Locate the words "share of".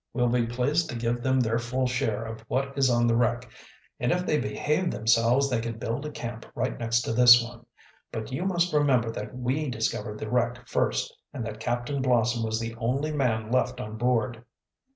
1.85-2.41